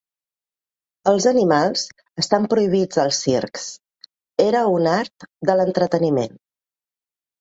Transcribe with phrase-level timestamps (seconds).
[1.11, 1.83] Els animals
[2.23, 3.67] estan prohibits als circs.
[4.47, 6.35] Era un art de l'entreteniment.